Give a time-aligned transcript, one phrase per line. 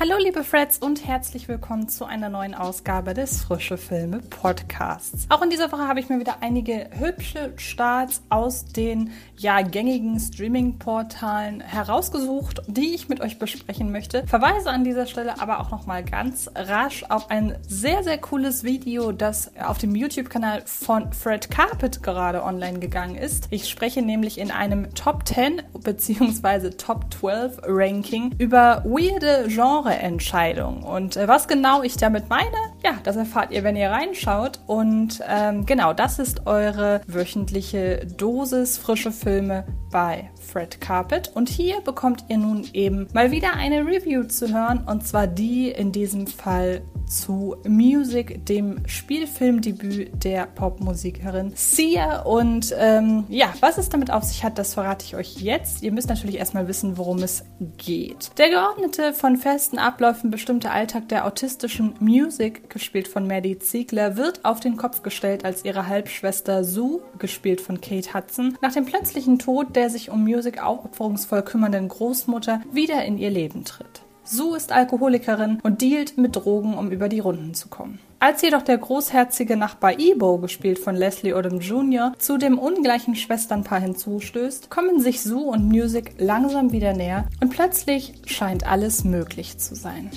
[0.00, 5.26] Hallo liebe Freds und herzlich willkommen zu einer neuen Ausgabe des Frische Filme Podcasts.
[5.28, 10.18] Auch in dieser Woche habe ich mir wieder einige hübsche Starts aus den ja gängigen
[10.18, 14.26] Streaming-Portalen herausgesucht, die ich mit euch besprechen möchte.
[14.26, 18.64] Verweise an dieser Stelle aber auch noch mal ganz rasch auf ein sehr sehr cooles
[18.64, 23.46] Video, das auf dem YouTube-Kanal von Fred Carpet gerade online gegangen ist.
[23.50, 26.70] Ich spreche nämlich in einem Top 10 bzw.
[26.70, 30.82] Top 12 Ranking über weirde Genres Genreentscheidung.
[30.82, 34.60] Und äh, was genau ich damit meine, ja, das erfahrt ihr, wenn ihr reinschaut.
[34.66, 41.30] Und ähm, genau, das ist eure wöchentliche Dosis frische Filme bei Fred Carpet.
[41.34, 44.82] Und hier bekommt ihr nun eben mal wieder eine Review zu hören.
[44.86, 52.22] Und zwar die in diesem Fall zu Music, dem Spielfilmdebüt der Popmusikerin Sia.
[52.22, 55.82] Und ähm, ja, was es damit auf sich hat, das verrate ich euch jetzt.
[55.82, 57.44] Ihr müsst natürlich erstmal wissen, worum es
[57.76, 58.30] geht.
[58.38, 64.44] Der geordnete, von festen Abläufen bestimmte Alltag der autistischen Music, gespielt von Maddie Ziegler, wird
[64.44, 69.38] auf den Kopf gestellt, als ihre Halbschwester Sue, gespielt von Kate Hudson, nach dem plötzlichen
[69.38, 74.02] Tod der sich um Music aufopferungsvoll kümmernden Großmutter wieder in ihr Leben tritt.
[74.26, 77.98] Sue ist Alkoholikerin und dealt mit Drogen, um über die Runden zu kommen.
[78.20, 83.80] Als jedoch der großherzige Nachbar Ebo, gespielt von Leslie Odom Jr., zu dem ungleichen Schwesternpaar
[83.80, 89.74] hinzustößt, kommen sich Sue und Music langsam wieder näher und plötzlich scheint alles möglich zu
[89.74, 90.10] sein.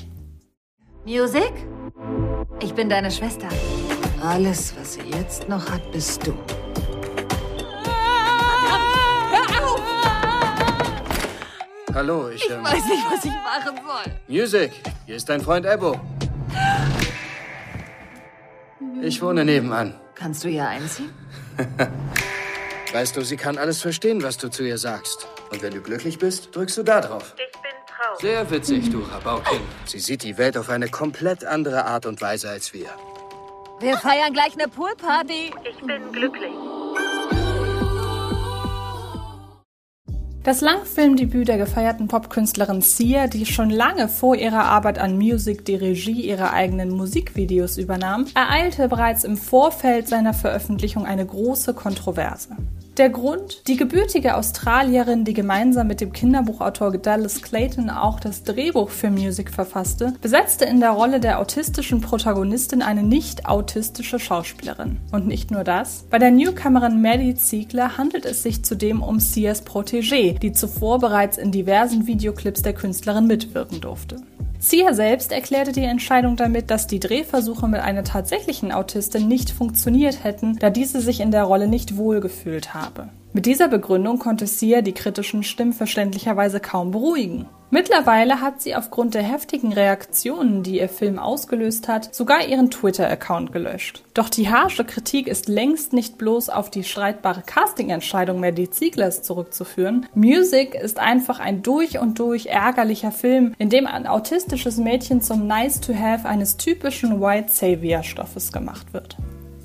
[1.06, 1.52] Music?
[2.62, 3.50] Ich bin deine Schwester.
[4.24, 6.34] Alles, was sie jetzt noch hat, bist du.
[11.98, 12.44] Hallo, ich.
[12.46, 14.14] Ich ähm, weiß nicht, was ich machen soll.
[14.28, 14.72] Music,
[15.08, 16.00] hier ist dein Freund Ebo.
[19.02, 19.96] Ich wohne nebenan.
[20.14, 21.12] Kannst du hier einziehen?
[22.94, 25.28] Weißt du, sie kann alles verstehen, was du zu ihr sagst.
[25.50, 27.34] Und wenn du glücklich bist, drückst du da drauf.
[27.36, 28.22] Ich bin traurig.
[28.22, 29.62] Sehr witzig, du Rabaukin.
[29.86, 32.90] Sie sieht die Welt auf eine komplett andere Art und Weise als wir.
[33.80, 35.52] Wir feiern gleich eine Poolparty.
[35.68, 36.54] Ich bin glücklich.
[40.48, 45.76] Das Langfilmdebüt der gefeierten Popkünstlerin Sia, die schon lange vor ihrer Arbeit an Music die
[45.76, 52.56] Regie ihrer eigenen Musikvideos übernahm, ereilte bereits im Vorfeld seiner Veröffentlichung eine große Kontroverse.
[52.98, 53.62] Der Grund?
[53.68, 59.52] Die gebürtige Australierin, die gemeinsam mit dem Kinderbuchautor Dallas Clayton auch das Drehbuch für Music
[59.52, 64.98] verfasste, besetzte in der Rolle der autistischen Protagonistin eine nicht autistische Schauspielerin.
[65.12, 66.06] Und nicht nur das.
[66.10, 71.38] Bei der Newcomerin Maddie Ziegler handelt es sich zudem um Sias Protégé, die zuvor bereits
[71.38, 74.16] in diversen Videoclips der Künstlerin mitwirken durfte.
[74.60, 80.24] Sia selbst erklärte die Entscheidung damit, dass die Drehversuche mit einer tatsächlichen Autistin nicht funktioniert
[80.24, 83.10] hätten, da diese sich in der Rolle nicht wohlgefühlt habe.
[83.38, 87.46] Mit dieser Begründung konnte Sia die kritischen Stimmen verständlicherweise kaum beruhigen.
[87.70, 93.52] Mittlerweile hat sie aufgrund der heftigen Reaktionen, die ihr Film ausgelöst hat, sogar ihren Twitter-Account
[93.52, 94.04] gelöscht.
[94.16, 100.08] Doch die harsche Kritik ist längst nicht bloß auf die streitbare Casting-Entscheidung Maddie Zieglers zurückzuführen.
[100.16, 105.46] Music ist einfach ein durch und durch ärgerlicher Film, in dem ein autistisches Mädchen zum
[105.46, 109.16] Nice-to-Have eines typischen White Savior-Stoffes gemacht wird.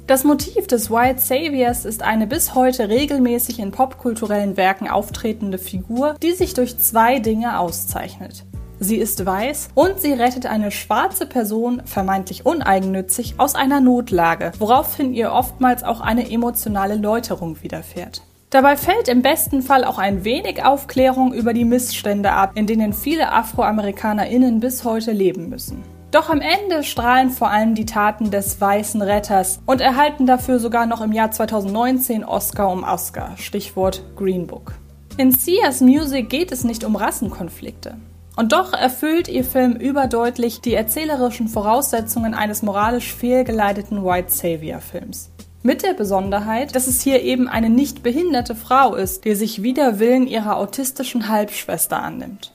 [0.08, 6.16] Das Motiv des White Saviors ist eine bis heute regelmäßig in popkulturellen Werken auftretende Figur,
[6.20, 8.44] die sich durch zwei Dinge auszeichnet.
[8.80, 15.14] Sie ist weiß und sie rettet eine schwarze Person, vermeintlich uneigennützig, aus einer Notlage, woraufhin
[15.14, 18.22] ihr oftmals auch eine emotionale Läuterung widerfährt.
[18.50, 22.92] Dabei fällt im besten Fall auch ein wenig Aufklärung über die Missstände ab, in denen
[22.92, 25.84] viele AfroamerikanerInnen bis heute leben müssen.
[26.12, 30.84] Doch am Ende strahlen vor allem die Taten des weißen Retters und erhalten dafür sogar
[30.84, 34.74] noch im Jahr 2019 Oscar um Oscar, Stichwort Green Book.
[35.16, 37.96] In Sias Music geht es nicht um Rassenkonflikte.
[38.36, 45.30] Und doch erfüllt ihr Film überdeutlich die erzählerischen Voraussetzungen eines moralisch fehlgeleiteten White Savior Films.
[45.62, 49.98] Mit der Besonderheit, dass es hier eben eine nicht behinderte Frau ist, die sich wider
[49.98, 52.52] Willen ihrer autistischen Halbschwester annimmt.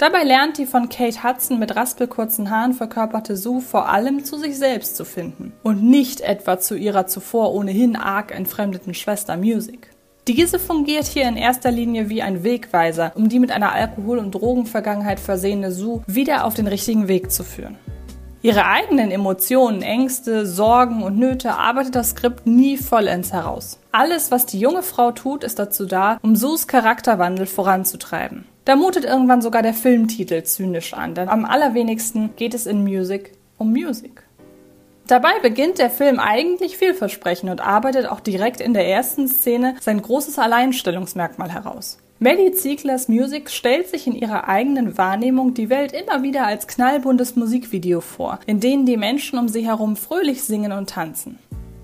[0.00, 4.56] Dabei lernt die von Kate Hudson mit raspelkurzen Haaren verkörperte Sue vor allem zu sich
[4.56, 9.90] selbst zu finden und nicht etwa zu ihrer zuvor ohnehin arg entfremdeten Schwester Music.
[10.26, 14.34] Diese fungiert hier in erster Linie wie ein Wegweiser, um die mit einer Alkohol- und
[14.34, 17.76] Drogenvergangenheit versehene Sue wieder auf den richtigen Weg zu führen.
[18.42, 23.78] Ihre eigenen Emotionen, Ängste, Sorgen und Nöte arbeitet das Skript nie vollends heraus.
[23.92, 28.46] Alles, was die junge Frau tut, ist dazu da, um Sus Charakterwandel voranzutreiben.
[28.64, 33.32] Da mutet irgendwann sogar der Filmtitel zynisch an, denn am allerwenigsten geht es in Music
[33.58, 34.22] um Music.
[35.06, 40.00] Dabei beginnt der Film eigentlich vielversprechend und arbeitet auch direkt in der ersten Szene sein
[40.00, 41.98] großes Alleinstellungsmerkmal heraus.
[42.22, 47.34] Maddie Zieglers Music stellt sich in ihrer eigenen Wahrnehmung die Welt immer wieder als knallbuntes
[47.34, 51.38] Musikvideo vor, in denen die Menschen um sie herum fröhlich singen und tanzen.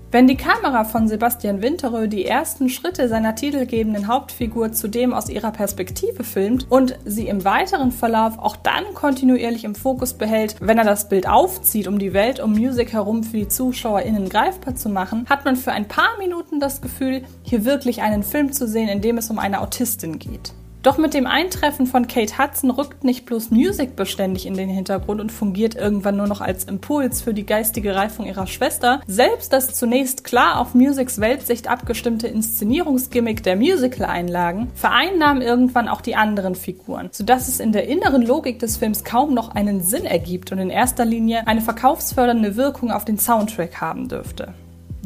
[0.09, 5.51] Wenn die Kamera von Sebastian Winterö die ersten Schritte seiner titelgebenden Hauptfigur zudem aus ihrer
[5.51, 10.85] Perspektive filmt und sie im weiteren Verlauf auch dann kontinuierlich im Fokus behält, wenn er
[10.85, 15.25] das Bild aufzieht, um die Welt um Music herum für die ZuschauerInnen greifbar zu machen,
[15.29, 19.01] hat man für ein paar Minuten das Gefühl, hier wirklich einen Film zu sehen, in
[19.01, 20.53] dem es um eine Autistin geht.
[20.87, 25.19] Doch mit dem Eintreffen von Kate Hudson rückt nicht bloß Music beständig in den Hintergrund
[25.19, 29.01] und fungiert irgendwann nur noch als Impuls für die geistige Reifung ihrer Schwester.
[29.05, 36.15] Selbst das zunächst klar auf Musics Weltsicht abgestimmte Inszenierungsgimmick der Musical-Einlagen vereinnahmen irgendwann auch die
[36.15, 40.53] anderen Figuren, sodass es in der inneren Logik des Films kaum noch einen Sinn ergibt
[40.53, 44.53] und in erster Linie eine verkaufsfördernde Wirkung auf den Soundtrack haben dürfte.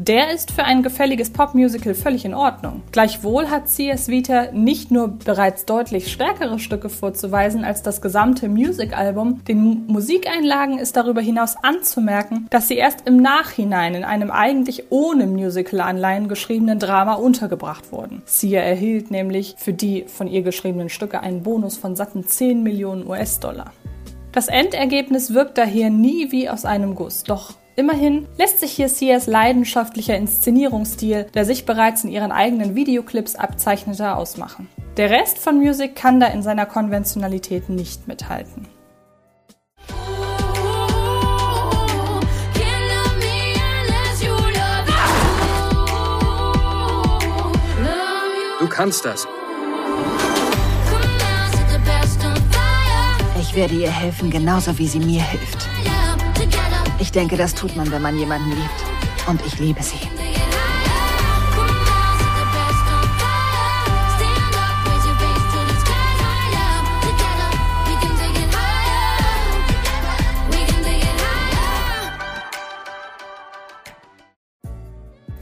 [0.04, 2.82] Der ist für ein gefälliges Popmusical völlig in Ordnung.
[2.90, 4.08] Gleichwohl hat C.S.
[4.08, 10.96] Vita nicht nur bereits deutlich stärkere Stücke vorzuweisen als das gesamte Music-Album, den Musikeinlagen ist
[10.96, 17.14] darüber hinaus anzumerken, dass sie erst im Nachhinein in einem eigentlich ohne Musical-Anleihen geschriebenen Drama
[17.14, 18.22] untergebracht wurden.
[18.24, 23.06] Sia erhielt nämlich für die von ihr geschriebenen Stücke einen Bonus von satten 10 Millionen
[23.06, 23.72] US-Dollar.
[24.32, 29.26] Das Endergebnis wirkt daher nie wie aus einem Guss, doch Immerhin lässt sich hier Sias
[29.26, 34.68] leidenschaftlicher Inszenierungsstil, der sich bereits in ihren eigenen Videoclips abzeichnete, ausmachen.
[34.98, 38.68] Der Rest von Music kann da in seiner Konventionalität nicht mithalten.
[48.60, 49.26] Du kannst das.
[53.40, 55.68] Ich werde ihr helfen, genauso wie sie mir hilft.
[56.98, 59.28] Ich denke, das tut man, wenn man jemanden liebt.
[59.28, 60.21] Und ich liebe sie.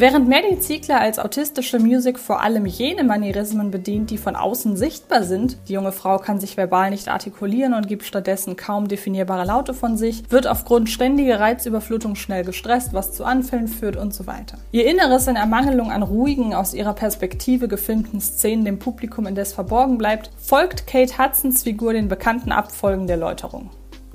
[0.00, 5.24] Während Maddie Ziegler als autistische Musik vor allem jene Manierismen bedient, die von außen sichtbar
[5.24, 9.74] sind, die junge Frau kann sich verbal nicht artikulieren und gibt stattdessen kaum definierbare Laute
[9.74, 14.56] von sich, wird aufgrund ständiger Reizüberflutung schnell gestresst, was zu Anfällen führt und so weiter.
[14.72, 19.98] Ihr Inneres in Ermangelung an ruhigen, aus ihrer Perspektive gefilmten Szenen dem Publikum indes verborgen
[19.98, 23.68] bleibt, folgt Kate Hudsons Figur den bekannten Abfolgen der Läuterung.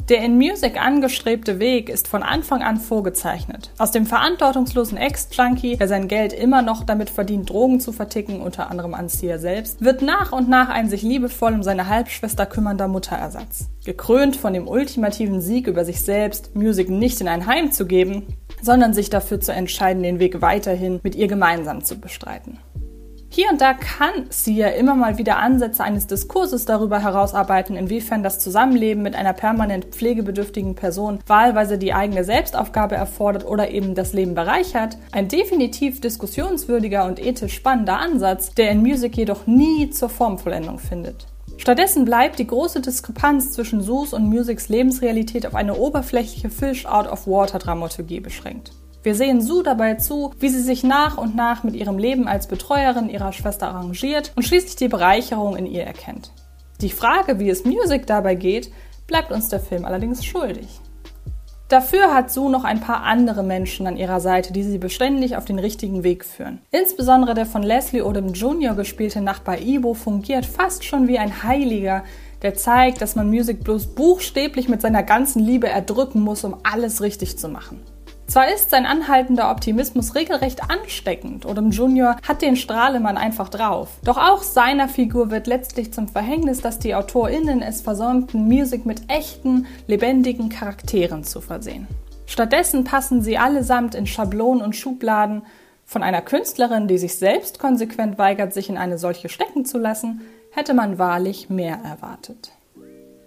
[0.08, 3.72] Der in Music angestrebte Weg ist von Anfang an vorgezeichnet.
[3.80, 8.70] Aus dem verantwortungslosen Ex-Junkie, der sein Geld immer noch damit verdient, Drogen zu verticken, unter
[8.70, 12.88] anderem an Sia selbst, wird nach und nach ein sich liebevoll um seine Halbschwester kümmernder
[12.88, 13.70] Mutterersatz.
[13.84, 18.28] Gekrönt von dem ultimativen Sieg über sich selbst, Music nicht in ein Heim zu geben,
[18.62, 22.60] sondern sich dafür zu entscheiden, den Weg weiterhin mit ihr gemeinsam zu bestreiten.
[23.36, 28.40] Hier und da kann Sia immer mal wieder Ansätze eines Diskurses darüber herausarbeiten, inwiefern das
[28.40, 34.36] Zusammenleben mit einer permanent pflegebedürftigen Person wahlweise die eigene Selbstaufgabe erfordert oder eben das Leben
[34.36, 34.98] bereichert.
[35.12, 41.28] Ein definitiv diskussionswürdiger und ethisch spannender Ansatz, der in Music jedoch nie zur Formvollendung findet.
[41.58, 48.72] Stattdessen bleibt die große Diskrepanz zwischen Sus und Musics Lebensrealität auf eine oberflächliche Fish-out-of-water-Dramaturgie beschränkt.
[49.06, 52.48] Wir sehen Sue dabei zu, wie sie sich nach und nach mit ihrem Leben als
[52.48, 56.32] Betreuerin ihrer Schwester arrangiert und schließlich die Bereicherung in ihr erkennt.
[56.82, 58.72] Die Frage, wie es Music dabei geht,
[59.06, 60.82] bleibt uns der Film allerdings schuldig.
[61.68, 65.46] Dafür hat Sue noch ein paar andere Menschen an ihrer Seite, die sie beständig auf
[65.46, 66.62] den richtigen Weg führen.
[66.72, 68.74] Insbesondere der von Leslie Odom Jr.
[68.74, 72.04] gespielte Nachbar Ibo fungiert fast schon wie ein Heiliger,
[72.42, 77.04] der zeigt, dass man Music bloß buchstäblich mit seiner ganzen Liebe erdrücken muss, um alles
[77.04, 77.84] richtig zu machen.
[78.28, 82.18] Zwar ist sein anhaltender Optimismus regelrecht ansteckend, Odom Jr.
[82.28, 83.90] hat den Strahlemann einfach drauf.
[84.04, 89.10] Doch auch seiner Figur wird letztlich zum Verhängnis, dass die AutorInnen es versäumten, Musik mit
[89.10, 91.88] echten, lebendigen Charakteren zu versehen.
[92.26, 95.44] Stattdessen passen sie allesamt in Schablonen und Schubladen.
[95.86, 100.22] Von einer Künstlerin, die sich selbst konsequent weigert, sich in eine solche stecken zu lassen,
[100.50, 102.52] hätte man wahrlich mehr erwartet.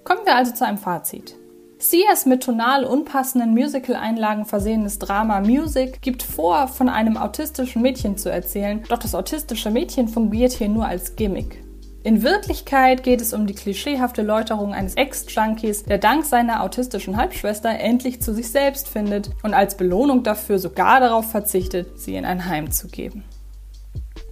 [0.02, 1.36] Kommen wir also zu einem Fazit.
[1.80, 8.30] Sias mit tonal unpassenden Musical-Einlagen versehenes Drama Music gibt vor, von einem autistischen Mädchen zu
[8.30, 11.62] erzählen, doch das autistische Mädchen fungiert hier nur als Gimmick.
[12.02, 17.70] In Wirklichkeit geht es um die klischeehafte Läuterung eines Ex-Junkies, der dank seiner autistischen Halbschwester
[17.70, 22.46] endlich zu sich selbst findet und als Belohnung dafür sogar darauf verzichtet, sie in ein
[22.46, 23.22] Heim zu geben.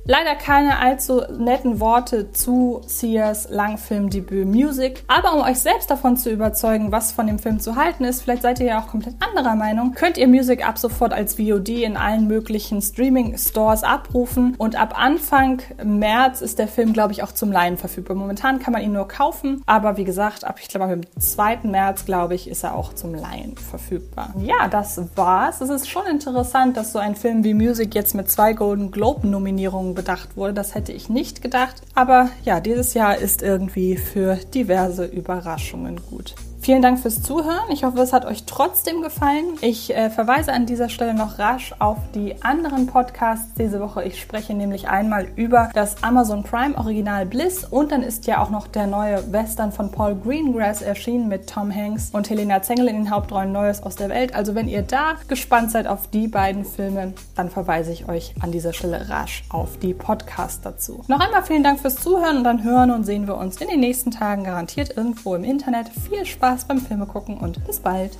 [0.08, 5.02] Leider keine allzu netten Worte zu Sears Langfilmdebüt Music.
[5.08, 8.42] Aber um euch selbst davon zu überzeugen, was von dem Film zu halten ist, vielleicht
[8.42, 11.96] seid ihr ja auch komplett anderer Meinung, könnt ihr Music ab sofort als VOD in
[11.96, 14.54] allen möglichen Streaming-Stores abrufen.
[14.58, 18.16] Und ab Anfang März ist der Film, glaube ich, auch zum Leihen verfügbar.
[18.16, 21.60] Momentan kann man ihn nur kaufen, aber wie gesagt, ab ich glaube am 2.
[21.64, 24.32] März, glaube ich, ist er auch zum Leihen verfügbar.
[24.38, 25.60] Ja, das war's.
[25.60, 29.95] Es ist schon interessant, dass so ein Film wie Music jetzt mit zwei Golden Globe-Nominierungen
[29.96, 30.54] bedacht wurde.
[30.54, 31.82] Das hätte ich nicht gedacht.
[31.94, 36.36] Aber ja, dieses Jahr ist irgendwie für diverse Überraschungen gut.
[36.66, 37.70] Vielen Dank fürs Zuhören.
[37.70, 39.44] Ich hoffe, es hat euch trotzdem gefallen.
[39.60, 44.02] Ich äh, verweise an dieser Stelle noch rasch auf die anderen Podcasts diese Woche.
[44.02, 48.50] Ich spreche nämlich einmal über das Amazon Prime Original Bliss und dann ist ja auch
[48.50, 52.96] noch der neue Western von Paul Greengrass erschienen mit Tom Hanks und Helena Zengel in
[52.96, 54.34] den Hauptrollen Neues aus der Welt.
[54.34, 58.50] Also wenn ihr da gespannt seid auf die beiden Filme, dann verweise ich euch an
[58.50, 61.04] dieser Stelle rasch auf die Podcasts dazu.
[61.06, 63.78] Noch einmal vielen Dank fürs Zuhören und dann hören und sehen wir uns in den
[63.78, 65.90] nächsten Tagen garantiert irgendwo im Internet.
[65.90, 68.18] Viel Spaß Spaß beim Filme gucken und bis bald.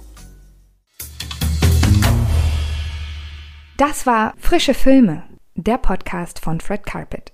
[3.79, 5.23] Das war Frische Filme,
[5.55, 7.33] der Podcast von Fred Carpet.